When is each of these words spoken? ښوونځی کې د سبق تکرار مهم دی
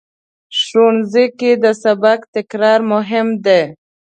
ښوونځی 0.59 1.25
کې 1.39 1.51
د 1.63 1.65
سبق 1.83 2.19
تکرار 2.35 2.79
مهم 2.93 3.27
دی 3.45 3.61